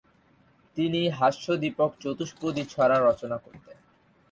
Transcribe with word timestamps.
তিনি 0.77 1.01
হাস্যোদ্দীপক 1.09 1.91
চতুষ্পদী 1.99 2.63
ছড়া 2.65 2.97
রচনা 2.99 3.37
করতেন। 3.37 3.77